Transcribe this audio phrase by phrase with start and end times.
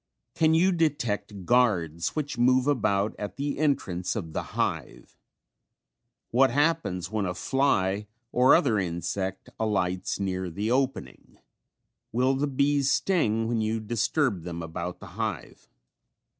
[0.33, 5.15] Can you detect guards which move about at the entrance of the hive?
[6.31, 11.37] What happens when a fly or other insect alights near the opening?
[12.11, 15.69] Will the bees sting when you disturb them about the hive?